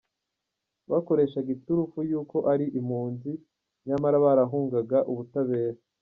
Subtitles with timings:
[0.91, 3.31] Bakoreshaga iturufu y’uko ari impunzi,
[3.87, 5.79] nyamara barahungaga ubutabera.